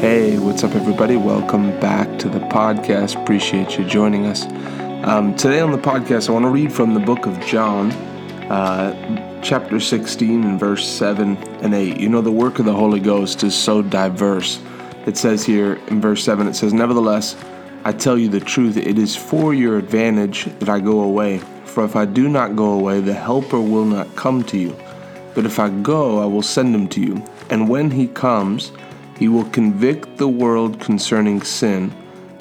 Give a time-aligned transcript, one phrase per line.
[0.00, 1.16] Hey, what's up, everybody?
[1.16, 3.20] Welcome back to the podcast.
[3.22, 4.46] Appreciate you joining us.
[5.06, 7.92] Um, today on the podcast, I want to read from the book of John,
[8.50, 11.98] uh, chapter 16, and verse 7 and 8.
[11.98, 14.60] You know, the work of the Holy Ghost is so diverse.
[15.06, 17.36] It says here in verse 7, it says, Nevertheless,
[17.84, 21.38] I tell you the truth, it is for your advantage that I go away.
[21.64, 24.76] For if I do not go away, the Helper will not come to you.
[25.34, 27.24] But if I go, I will send him to you.
[27.50, 28.72] And when he comes,
[29.22, 31.94] he will convict the world concerning sin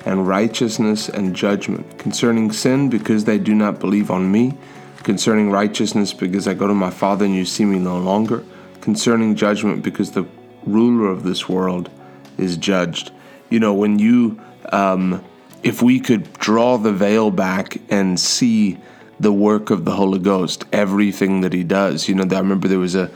[0.03, 1.99] and righteousness and judgment.
[1.99, 4.57] Concerning sin, because they do not believe on me.
[5.03, 8.43] Concerning righteousness, because I go to my Father and you see me no longer.
[8.81, 10.25] Concerning judgment, because the
[10.65, 11.91] ruler of this world
[12.39, 13.11] is judged.
[13.51, 14.41] You know, when you,
[14.71, 15.23] um,
[15.61, 18.79] if we could draw the veil back and see
[19.19, 22.09] the work of the Holy Ghost, everything that He does.
[22.09, 23.11] You know, I remember there was a,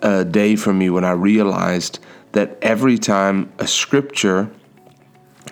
[0.00, 1.98] a day for me when I realized
[2.32, 4.50] that every time a scripture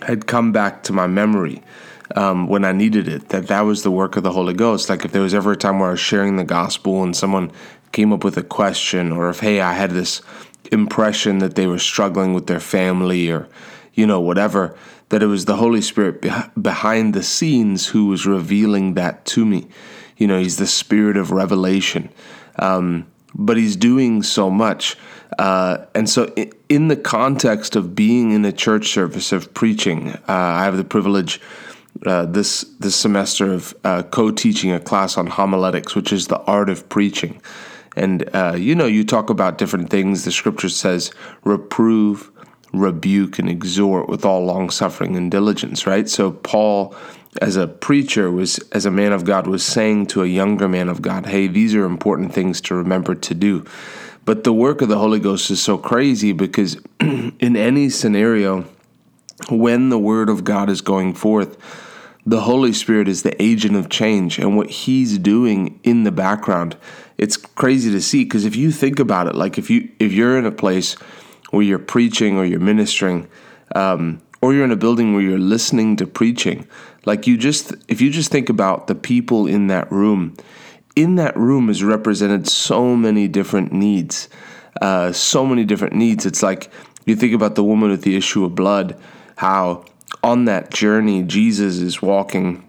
[0.02, 1.62] had come back to my memory
[2.14, 4.88] um, when I needed it, that that was the work of the Holy Ghost.
[4.88, 7.52] Like if there was ever a time where I was sharing the gospel and someone
[7.92, 10.22] came up with a question, or if, hey, I had this
[10.70, 13.48] impression that they were struggling with their family or,
[13.94, 14.76] you know, whatever,
[15.08, 16.24] that it was the Holy Spirit
[16.60, 19.66] behind the scenes who was revealing that to me.
[20.16, 22.10] You know, He's the Spirit of revelation.
[22.56, 24.96] Um, but He's doing so much.
[25.38, 26.34] Uh, and so,
[26.68, 30.84] in the context of being in a church service of preaching, uh, I have the
[30.84, 31.40] privilege
[32.04, 36.68] uh, this this semester of uh, co-teaching a class on homiletics, which is the art
[36.68, 37.40] of preaching.
[37.96, 40.24] And uh, you know, you talk about different things.
[40.24, 41.12] The Scripture says,
[41.44, 42.30] "Reprove,
[42.72, 46.08] rebuke, and exhort with all long suffering and diligence." Right.
[46.08, 46.94] So Paul
[47.40, 50.88] as a preacher was as a man of God was saying to a younger man
[50.88, 53.64] of God, "Hey, these are important things to remember to do."
[54.28, 58.66] But the work of the Holy Ghost is so crazy because in any scenario,
[59.48, 61.56] when the Word of God is going forth,
[62.26, 66.76] the Holy Spirit is the agent of change, and what He's doing in the background,
[67.16, 68.24] it's crazy to see.
[68.24, 70.92] Because if you think about it, like if you if you're in a place
[71.50, 73.30] where you're preaching or you're ministering,
[73.74, 76.68] um, or you're in a building where you're listening to preaching,
[77.06, 80.36] like you just if you just think about the people in that room,
[80.98, 84.28] in that room is represented so many different needs,
[84.82, 86.26] uh, so many different needs.
[86.26, 86.70] It's like
[87.06, 89.00] you think about the woman with the issue of blood,
[89.36, 89.84] how
[90.24, 92.68] on that journey Jesus is walking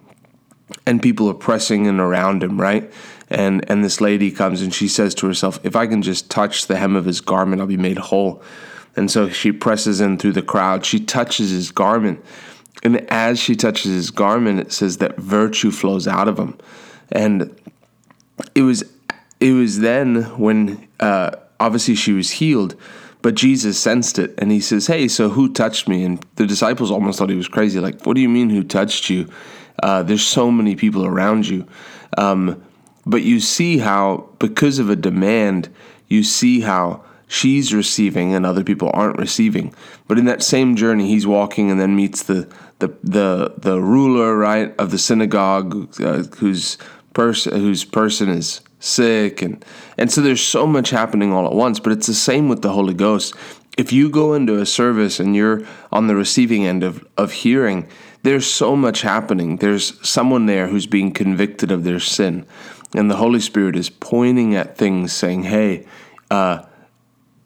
[0.85, 2.91] and people are pressing in around him, right?
[3.31, 6.67] And and this lady comes and she says to herself, "If I can just touch
[6.67, 8.43] the hem of his garment, I'll be made whole."
[8.95, 10.85] And so she presses in through the crowd.
[10.85, 12.23] She touches his garment.
[12.83, 16.57] And as she touches his garment, it says that virtue flows out of him.
[17.11, 17.55] And
[18.55, 18.83] it was
[19.39, 22.75] it was then when uh, obviously she was healed,
[23.21, 26.91] but Jesus sensed it and he says, "Hey, so who touched me?" And the disciples
[26.91, 27.79] almost thought he was crazy.
[27.79, 29.29] Like, what do you mean, who touched you?
[29.81, 31.65] Uh, there's so many people around you.
[32.17, 32.61] Um,
[33.05, 35.69] but you see how, because of a demand,
[36.07, 39.73] you see how she's receiving and other people aren't receiving.
[40.07, 44.37] But in that same journey, he's walking and then meets the the the, the ruler,
[44.37, 46.77] right, of the synagogue, uh, who's
[47.19, 49.65] person whose person is sick and
[49.97, 52.71] and so there's so much happening all at once but it's the same with the
[52.71, 53.35] holy ghost.
[53.77, 57.89] If you go into a service and you're on the receiving end of of hearing
[58.23, 59.57] there's so much happening.
[59.57, 62.45] There's someone there who's being convicted of their sin.
[62.93, 65.85] And the holy spirit is pointing at things saying hey
[66.31, 66.63] uh,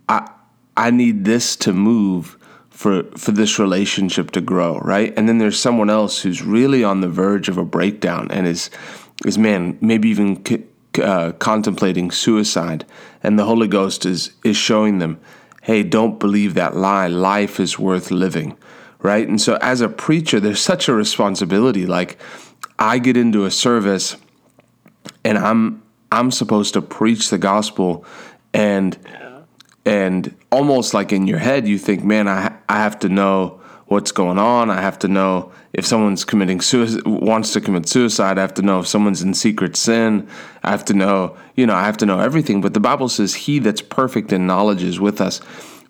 [0.08, 0.30] i
[0.78, 2.38] i need this to move
[2.84, 7.02] for for this relationship to grow right and then there's someone else who's really on
[7.02, 8.70] the verge of a breakdown and is
[9.26, 10.44] is man maybe even
[11.02, 12.86] uh, contemplating suicide,
[13.22, 15.20] and the Holy Ghost is is showing them,
[15.64, 17.08] hey, don't believe that lie.
[17.08, 18.58] Life is worth living,
[19.00, 19.28] right?
[19.28, 21.86] And so, as a preacher, there's such a responsibility.
[21.86, 22.20] Like,
[22.78, 24.18] I get into a service,
[25.24, 28.06] and I'm I'm supposed to preach the gospel,
[28.54, 28.98] and
[29.86, 34.12] and almost like in your head, you think, man, I I have to know what's
[34.12, 34.70] going on.
[34.70, 38.38] I have to know if someone's committing suicide, wants to commit suicide.
[38.38, 40.28] I have to know if someone's in secret sin.
[40.64, 42.62] I have to know, you know, I have to know everything.
[42.62, 45.42] But the Bible says, He that's perfect in knowledge is with us.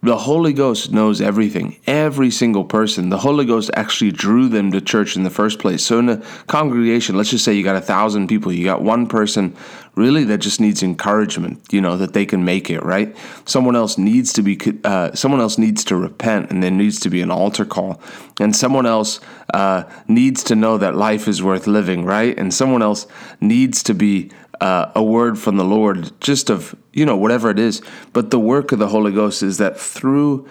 [0.03, 3.07] The Holy Ghost knows everything, every single person.
[3.07, 5.81] The Holy Ghost actually drew them to church in the first place.
[5.81, 6.17] So, in a
[6.47, 9.55] congregation, let's just say you got a thousand people, you got one person
[9.95, 13.15] really that just needs encouragement, you know, that they can make it, right?
[13.45, 17.09] Someone else needs to be, uh, someone else needs to repent, and there needs to
[17.09, 18.01] be an altar call.
[18.41, 19.21] And someone else
[19.53, 22.38] uh, needs to know that life is worth living, right?
[22.38, 23.07] And someone else
[23.39, 27.59] needs to be uh, a word from the Lord, just of, you know, whatever it
[27.59, 27.81] is.
[28.13, 30.47] But the work of the Holy Ghost is that through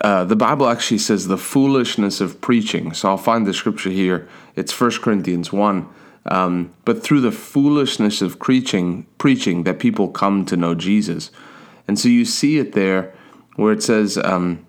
[0.00, 2.94] uh, the Bible actually says the foolishness of preaching.
[2.94, 4.28] So I'll find the scripture here.
[4.56, 5.88] It's 1 Corinthians 1.
[6.26, 11.30] Um, but through the foolishness of preaching, preaching that people come to know Jesus.
[11.86, 13.14] And so you see it there
[13.56, 14.66] where it says, um,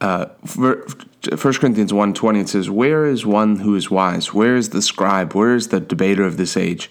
[0.00, 0.82] uh, 1
[1.54, 4.34] Corinthians 1.20, it says, Where is one who is wise?
[4.34, 5.34] Where is the scribe?
[5.34, 6.90] Where is the debater of this age?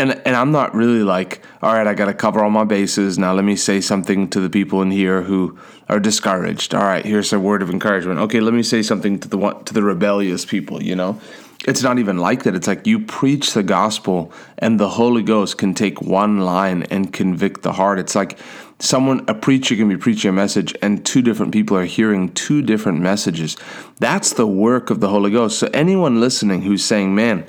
[0.00, 3.18] and and I'm not really like, all right, I got to cover all my bases.
[3.18, 5.58] Now let me say something to the people in here who
[5.88, 6.74] are discouraged.
[6.74, 8.18] All right, here's a word of encouragement.
[8.20, 11.20] Okay, let me say something to the to the rebellious people, you know?
[11.66, 12.54] It's not even like that.
[12.54, 17.12] It's like you preach the gospel and the Holy Ghost can take one line and
[17.12, 17.98] convict the heart.
[17.98, 18.38] It's like
[18.78, 22.62] someone a preacher can be preaching a message and two different people are hearing two
[22.62, 23.58] different messages.
[23.98, 25.58] That's the work of the Holy Ghost.
[25.58, 27.44] So anyone listening who's saying, "Man,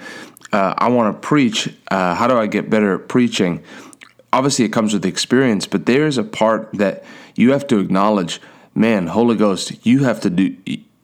[0.52, 1.74] uh, I want to preach.
[1.90, 3.64] Uh, how do I get better at preaching?
[4.34, 7.04] Obviously, it comes with experience, but there's a part that
[7.36, 8.42] you have to acknowledge.
[8.74, 10.56] Man, Holy Ghost, you have to do.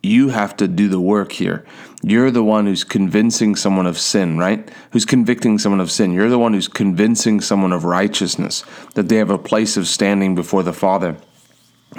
[0.02, 1.66] You have to do the work here.
[2.02, 4.70] You're the one who's convincing someone of sin, right?
[4.92, 6.12] Who's convicting someone of sin.
[6.12, 8.64] You're the one who's convincing someone of righteousness,
[8.94, 11.16] that they have a place of standing before the Father.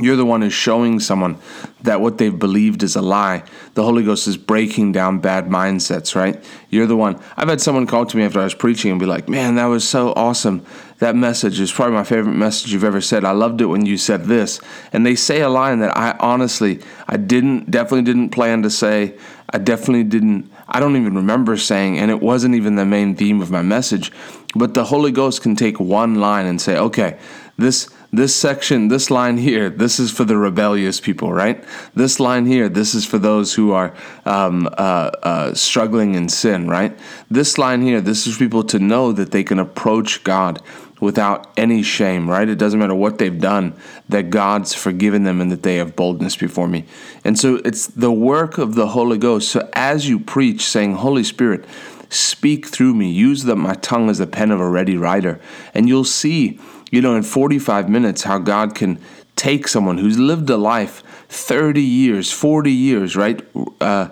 [0.02, 1.38] You're the one who's showing someone
[1.82, 3.44] that what they've believed is a lie.
[3.74, 6.42] The Holy Ghost is breaking down bad mindsets, right?
[6.70, 7.22] You're the one.
[7.36, 9.66] I've had someone call to me after I was preaching and be like, man, that
[9.66, 10.66] was so awesome.
[11.00, 13.26] That message is probably my favorite message you've ever said.
[13.26, 14.62] I loved it when you said this.
[14.94, 19.18] And they say a line that I honestly, I didn't, definitely didn't plan to say.
[19.52, 23.42] I definitely didn't, I don't even remember saying, and it wasn't even the main theme
[23.42, 24.12] of my message.
[24.56, 27.18] But the Holy Ghost can take one line and say, okay,
[27.58, 31.64] this this section, this line here, this is for the rebellious people, right?
[31.94, 33.94] This line here, this is for those who are
[34.26, 36.98] um, uh, uh, struggling in sin, right?
[37.30, 40.62] This line here, this is for people to know that they can approach God
[41.00, 42.50] without any shame, right?
[42.50, 43.74] It doesn't matter what they've done,
[44.10, 46.86] that God's forgiven them and that they have boldness before me.
[47.24, 49.50] And so it's the work of the Holy Ghost.
[49.50, 51.66] So as you preach, saying, Holy Spirit,
[52.10, 55.40] speak through me, use the, my tongue as the pen of a ready writer,
[55.74, 56.60] and you'll see
[56.92, 59.00] you know, in 45 minutes, how God can
[59.36, 63.42] take someone who's lived a life 30 years, 40 years, right?
[63.80, 64.10] Uh,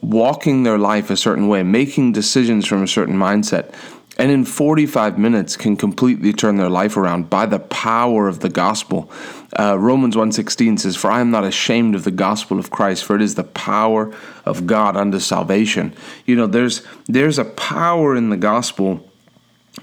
[0.00, 3.72] walking their life a certain way, making decisions from a certain mindset,
[4.18, 8.48] and in 45 minutes can completely turn their life around by the power of the
[8.48, 9.10] gospel.
[9.58, 13.14] Uh, Romans 1.16 says, For I am not ashamed of the gospel of Christ, for
[13.14, 14.12] it is the power
[14.44, 15.94] of God unto salvation.
[16.26, 19.07] You know, there's there's a power in the gospel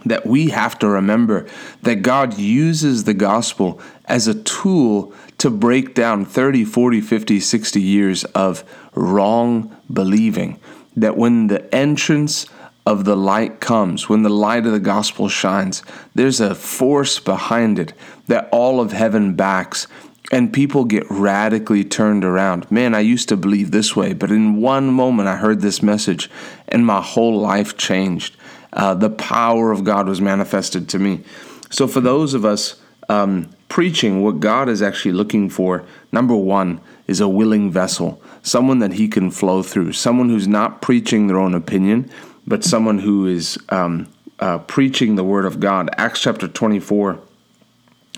[0.05, 1.47] that we have to remember
[1.83, 7.81] that God uses the gospel as a tool to break down 30, 40, 50, 60
[7.81, 8.63] years of
[8.93, 10.59] wrong believing.
[10.95, 12.47] That when the entrance
[12.85, 15.83] of the light comes, when the light of the gospel shines,
[16.13, 17.93] there's a force behind it
[18.27, 19.87] that all of heaven backs.
[20.31, 22.69] And people get radically turned around.
[22.71, 26.31] Man, I used to believe this way, but in one moment I heard this message
[26.67, 28.35] and my whole life changed
[28.75, 31.23] uh, the power of God was manifested to me.
[31.69, 32.79] So, for those of us
[33.09, 38.79] um, preaching, what God is actually looking for, number one, is a willing vessel, someone
[38.79, 42.09] that He can flow through, someone who's not preaching their own opinion,
[42.45, 45.89] but someone who is um, uh, preaching the Word of God.
[45.97, 47.19] Acts chapter 24.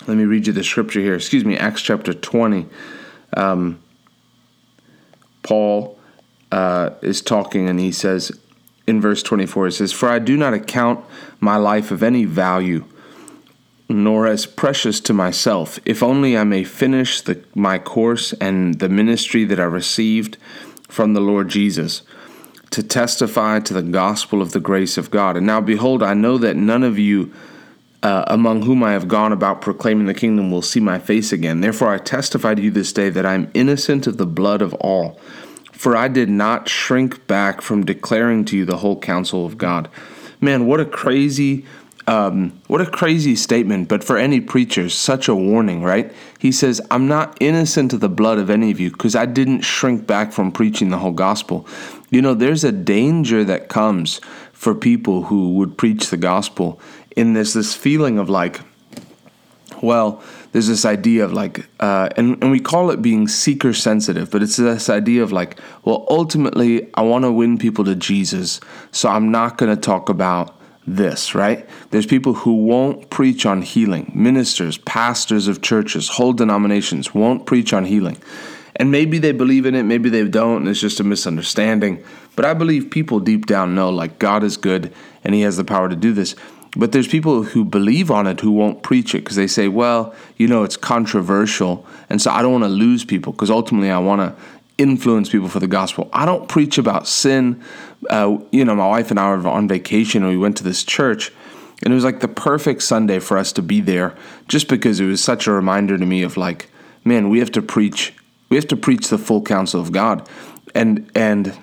[0.07, 1.15] Let me read you the scripture here.
[1.15, 2.65] Excuse me, Acts chapter 20.
[3.35, 3.81] Um,
[5.43, 5.99] Paul
[6.51, 8.31] uh, is talking and he says,
[8.87, 11.05] in verse 24, it says, For I do not account
[11.39, 12.85] my life of any value,
[13.89, 18.89] nor as precious to myself, if only I may finish the, my course and the
[18.89, 20.37] ministry that I received
[20.87, 22.01] from the Lord Jesus,
[22.71, 25.37] to testify to the gospel of the grace of God.
[25.37, 27.31] And now, behold, I know that none of you
[28.03, 31.61] uh, among whom I have gone about proclaiming the kingdom will see my face again.
[31.61, 34.73] Therefore, I testify to you this day that I am innocent of the blood of
[34.75, 35.19] all.
[35.77, 39.89] For I did not shrink back from declaring to you the whole counsel of God.
[40.41, 41.65] Man, what a crazy
[42.07, 46.09] um, what a crazy statement, but for any preacher, such a warning, right?
[46.39, 49.61] He says, I'm not innocent of the blood of any of you because I didn't
[49.61, 51.67] shrink back from preaching the whole gospel.
[52.09, 54.21] You know, there's a danger that comes
[54.53, 56.79] for people who would preach the gospel
[57.17, 58.61] in this this feeling of like,
[59.81, 64.31] well, there's this idea of like, uh, and and we call it being seeker sensitive,
[64.31, 68.59] but it's this idea of like, well, ultimately, I want to win people to Jesus,
[68.91, 70.57] so I'm not going to talk about
[70.87, 71.67] this, right?
[71.91, 74.11] There's people who won't preach on healing.
[74.15, 78.17] Ministers, pastors of churches, whole denominations won't preach on healing.
[78.77, 82.03] And maybe they believe in it, maybe they don't, and it's just a misunderstanding.
[82.35, 84.93] But I believe people deep down know like God is good
[85.23, 86.35] and He has the power to do this.
[86.77, 90.13] But there's people who believe on it who won't preach it because they say, well,
[90.37, 91.85] you know, it's controversial.
[92.07, 94.43] And so I don't want to lose people because ultimately I want to
[94.77, 96.07] influence people for the gospel.
[96.13, 97.63] I don't preach about sin.
[98.11, 100.83] Uh, you know, my wife and I were on vacation and we went to this
[100.83, 101.31] church.
[101.83, 104.15] And it was like the perfect Sunday for us to be there
[104.47, 106.69] just because it was such a reminder to me of like,
[107.03, 108.13] man, we have to preach.
[108.49, 110.27] We have to preach the full counsel of God.
[110.75, 111.57] And and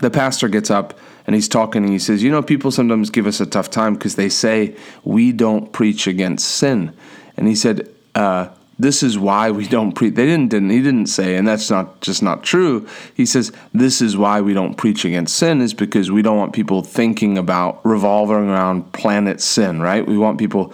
[0.00, 0.98] the pastor gets up
[1.28, 3.92] and he's talking and he says, You know, people sometimes give us a tough time
[3.92, 6.94] because they say we don't preach against sin.
[7.36, 10.14] And he said, uh, this is why we don't preach.
[10.14, 10.70] They didn't, didn't.
[10.70, 12.88] He didn't say, and that's not just not true.
[13.14, 16.54] He says this is why we don't preach against sin is because we don't want
[16.54, 19.82] people thinking about revolving around planet sin.
[19.82, 20.06] Right?
[20.06, 20.72] We want people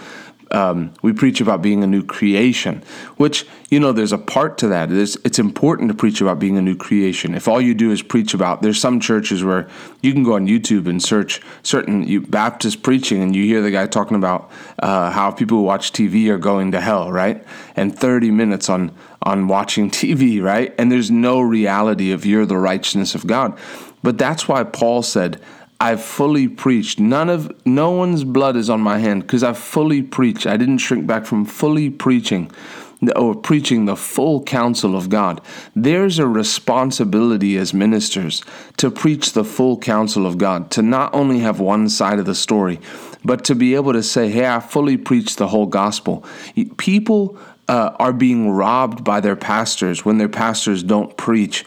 [0.51, 2.83] um, we preach about being a new creation,
[3.17, 4.91] which, you know, there's a part to that.
[4.93, 7.35] It's, it's important to preach about being a new creation.
[7.35, 9.69] If all you do is preach about, there's some churches where
[10.03, 13.71] you can go on YouTube and search certain you, Baptist preaching and you hear the
[13.71, 17.45] guy talking about uh, how people who watch TV are going to hell, right?
[17.77, 20.75] And 30 minutes on, on watching TV, right?
[20.79, 23.59] And there's no reality of you're the righteousness of God.
[24.03, 25.41] But that's why Paul said,
[25.85, 26.99] I've fully preached.
[26.99, 30.47] None of no one's blood is on my hand because I've fully preached.
[30.47, 32.51] I didn't shrink back from fully preaching
[33.15, 35.43] or preaching the full counsel of God.
[35.77, 38.43] There's a responsibility as ministers
[38.79, 42.35] to preach the full counsel of God, to not only have one side of the
[42.35, 42.81] story,
[43.23, 46.25] but to be able to say, "Hey, I fully preached the whole gospel."
[46.79, 47.37] People
[47.69, 51.63] uh, are being robbed by their pastors when their pastors don't preach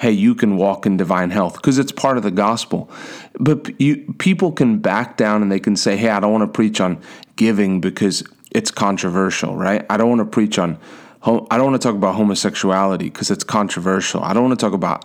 [0.00, 2.90] hey, you can walk in divine health because it's part of the gospel.
[3.38, 6.50] But you, people can back down and they can say, hey, I don't want to
[6.50, 7.02] preach on
[7.36, 9.84] giving because it's controversial, right?
[9.90, 10.78] I don't want to preach on,
[11.22, 14.22] I don't want to talk about homosexuality because it's controversial.
[14.22, 15.04] I don't want to talk about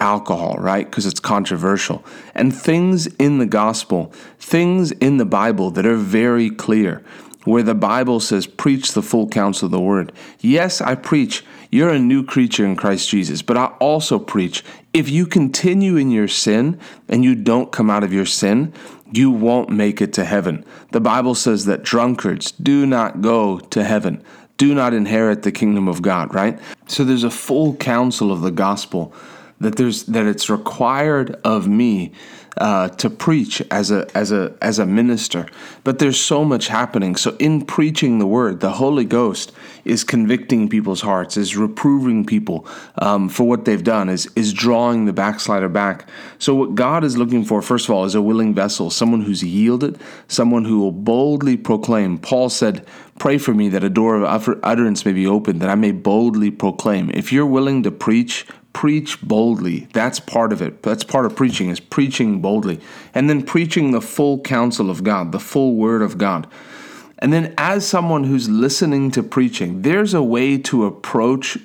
[0.00, 0.84] alcohol, right?
[0.84, 2.04] Because it's controversial.
[2.34, 7.02] And things in the gospel, things in the Bible that are very clear,
[7.44, 10.12] where the Bible says, preach the full counsel of the word.
[10.40, 11.42] Yes, I preach
[11.76, 13.42] you're a new creature in Christ Jesus.
[13.42, 14.64] But I also preach
[14.94, 18.72] if you continue in your sin and you don't come out of your sin,
[19.12, 20.64] you won't make it to heaven.
[20.92, 24.24] The Bible says that drunkards do not go to heaven,
[24.56, 26.58] do not inherit the kingdom of God, right?
[26.86, 29.12] So there's a full counsel of the gospel
[29.60, 32.12] that there's that it's required of me
[32.58, 35.46] uh, to preach as a as a as a minister.
[35.84, 37.16] But there's so much happening.
[37.16, 39.52] So in preaching the word, the Holy Ghost
[39.86, 42.66] is convicting people's hearts, is reproving people
[42.98, 46.08] um, for what they've done, is is drawing the backslider back.
[46.38, 49.42] So what God is looking for, first of all, is a willing vessel, someone who's
[49.42, 52.18] yielded, someone who will boldly proclaim.
[52.18, 52.86] Paul said,
[53.18, 56.50] "Pray for me that a door of utterance may be opened, that I may boldly
[56.50, 59.88] proclaim." If you're willing to preach, preach boldly.
[59.94, 60.82] That's part of it.
[60.82, 62.78] That's part of preaching is preaching boldly.
[63.14, 66.46] And then preaching the full counsel of God, the full word of God.
[67.18, 71.58] And then as someone who's listening to preaching, there's a way to approach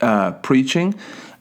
[0.00, 0.94] uh, preaching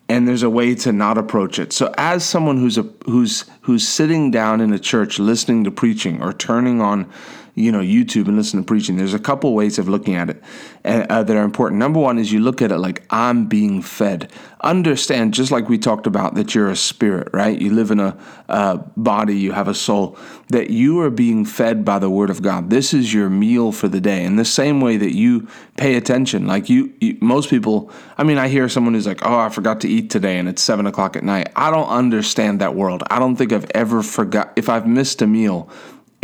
[0.08, 1.74] and there's a way to not approach it.
[1.74, 6.22] So as someone who's a, who's who's sitting down in a church listening to preaching
[6.22, 7.12] or turning on
[7.56, 10.44] you know YouTube and listen to preaching, there's a couple ways of looking at it
[10.84, 11.80] uh, that are important.
[11.80, 14.32] Number one is you look at it like I'm being fed.
[14.62, 17.60] Understand, just like we talked about, that you're a spirit, right?
[17.60, 18.18] You live in a
[18.50, 20.18] uh, body, you have a soul,
[20.50, 22.70] that you are being fed by the Word of God.
[22.70, 24.24] This is your meal for the day.
[24.26, 25.48] In the same way that you
[25.78, 27.92] pay attention, like you, you most people.
[28.18, 30.62] I mean, I hear someone who's like, "Oh, I forgot to eat today," and it's
[30.62, 31.52] seven o'clock at night.
[31.56, 33.04] I don't understand that world.
[33.10, 35.70] I don't think I've ever forgot if I've missed a meal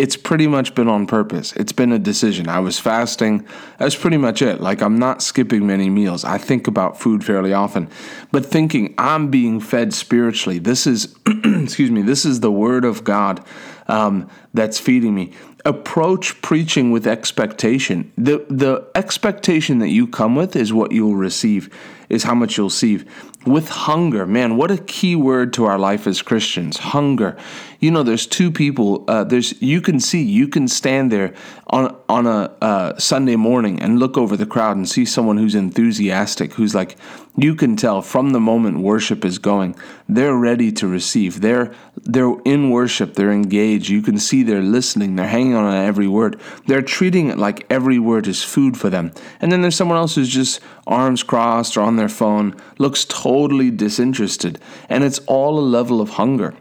[0.02, 1.54] it's pretty much been on purpose.
[1.54, 2.50] It's been a decision.
[2.50, 3.46] I was fasting.
[3.78, 4.60] That's pretty much it.
[4.60, 6.26] Like, I'm not skipping many meals.
[6.26, 7.88] I think about food fairly often,
[8.32, 10.58] but thinking I'm being fed spiritually.
[10.58, 11.16] This is,
[11.46, 13.46] excuse me, this is the word of God
[13.88, 15.34] um, that's feeding me.
[15.66, 18.12] Approach preaching with expectation.
[18.18, 21.70] The, the expectation that you come with is what you'll receive,
[22.10, 23.06] is how much you'll receive.
[23.46, 24.26] with hunger.
[24.26, 27.38] Man, what a key word to our life as Christians hunger.
[27.82, 29.04] You know, there's two people.
[29.08, 31.34] Uh, there's you can see you can stand there
[31.66, 35.56] on on a uh, Sunday morning and look over the crowd and see someone who's
[35.56, 36.96] enthusiastic, who's like
[37.36, 39.76] you can tell from the moment worship is going,
[40.08, 41.42] they're ready to receive.
[41.42, 43.16] They're they're in worship.
[43.16, 43.90] They're engaged.
[43.90, 45.16] You can see they're listening.
[45.16, 46.40] They're hanging on every word.
[46.68, 49.12] They're treating it like every word is food for them.
[49.40, 53.72] And then there's someone else who's just arms crossed or on their phone, looks totally
[53.72, 56.54] disinterested, and it's all a level of hunger.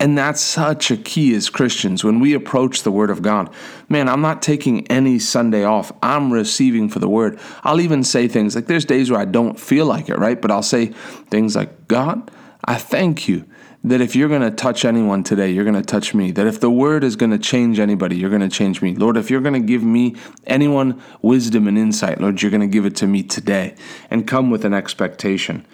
[0.00, 3.52] And that's such a key as Christians when we approach the Word of God.
[3.88, 5.92] Man, I'm not taking any Sunday off.
[6.02, 7.38] I'm receiving for the Word.
[7.62, 10.40] I'll even say things like there's days where I don't feel like it, right?
[10.40, 12.30] But I'll say things like, God,
[12.64, 13.44] I thank you
[13.84, 16.30] that if you're going to touch anyone today, you're going to touch me.
[16.30, 18.94] That if the Word is going to change anybody, you're going to change me.
[18.94, 22.66] Lord, if you're going to give me anyone wisdom and insight, Lord, you're going to
[22.66, 23.74] give it to me today.
[24.08, 25.66] And come with an expectation.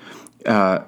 [0.44, 0.80] Uh,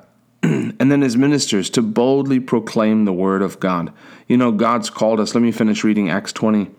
[0.42, 3.92] and then as ministers to boldly proclaim the word of God.
[4.26, 5.34] You know, God's called us.
[5.34, 6.70] Let me finish reading Acts 20.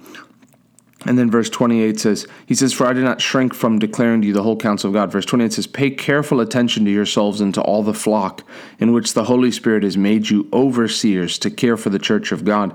[1.05, 4.27] And then verse 28 says, He says, For I did not shrink from declaring to
[4.27, 5.11] you the whole counsel of God.
[5.11, 8.43] Verse 28 says, Pay careful attention to yourselves and to all the flock
[8.79, 12.45] in which the Holy Spirit has made you overseers to care for the church of
[12.45, 12.71] God,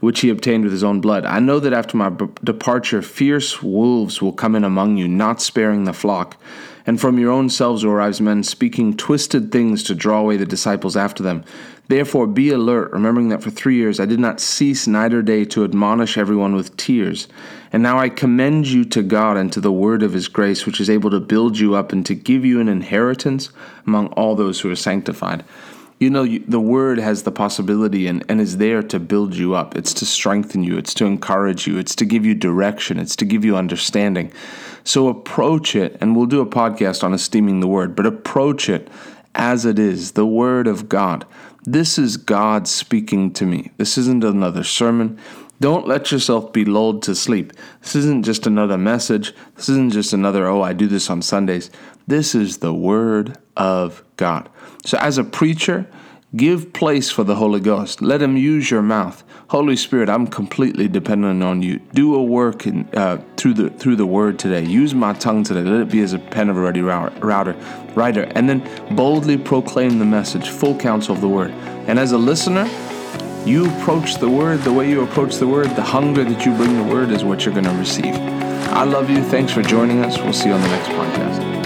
[0.00, 1.26] which he obtained with his own blood.
[1.26, 5.42] I know that after my b- departure, fierce wolves will come in among you, not
[5.42, 6.40] sparing the flock.
[6.86, 10.96] And from your own selves arise men speaking twisted things to draw away the disciples
[10.96, 11.44] after them.
[11.88, 15.44] Therefore be alert, remembering that for three years I did not cease night or day
[15.46, 17.26] to admonish everyone with tears.
[17.72, 20.80] And now I commend you to God and to the word of his grace, which
[20.80, 23.50] is able to build you up and to give you an inheritance
[23.86, 25.44] among all those who are sanctified.
[25.98, 29.76] You know, the word has the possibility and, and is there to build you up.
[29.76, 33.24] It's to strengthen you, it's to encourage you, it's to give you direction, it's to
[33.24, 34.30] give you understanding.
[34.84, 38.88] So approach it, and we'll do a podcast on esteeming the word, but approach it
[39.34, 41.24] as it is the word of God.
[41.64, 43.72] This is God speaking to me.
[43.78, 45.18] This isn't another sermon.
[45.60, 47.52] Don't let yourself be lulled to sleep.
[47.80, 49.34] This isn't just another message.
[49.54, 51.70] This isn't just another, oh, I do this on Sundays.
[52.06, 54.48] This is the Word of God.
[54.84, 55.86] So, as a preacher,
[56.34, 58.02] give place for the Holy Ghost.
[58.02, 59.22] Let Him use your mouth.
[59.48, 61.78] Holy Spirit, I'm completely dependent on you.
[61.94, 64.64] Do a work in, uh, through the through the Word today.
[64.64, 65.62] Use my tongue today.
[65.62, 67.56] Let it be as a pen of a ready router,
[67.94, 71.52] writer, and then boldly proclaim the message, full counsel of the Word.
[71.86, 72.68] And as a listener,
[73.46, 75.70] you approach the Word the way you approach the Word.
[75.76, 78.14] The hunger that you bring the Word is what you're going to receive.
[78.14, 79.22] I love you.
[79.22, 80.18] Thanks for joining us.
[80.18, 81.65] We'll see you on the next podcast.